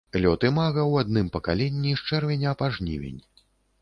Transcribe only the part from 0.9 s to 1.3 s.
ў адным